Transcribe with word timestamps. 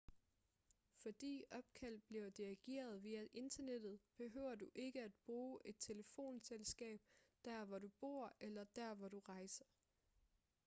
fordi 1.01 1.43
opkald 1.51 1.99
bliver 2.07 2.29
dirigeret 2.29 3.03
via 3.03 3.25
internettet 3.33 3.99
behøver 4.17 4.55
du 4.55 4.69
ikke 4.75 5.01
at 5.01 5.13
bruge 5.25 5.59
et 5.65 5.75
telefonselskab 5.79 6.99
der 7.45 7.65
hvor 7.65 7.79
du 7.79 7.89
bor 7.99 8.33
eller 8.39 8.63
der 8.75 8.93
hvor 8.93 9.07
du 9.07 9.19
rejser 9.19 9.65